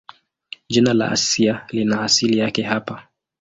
[0.69, 3.07] Jina la Asia lina asili yake hapa.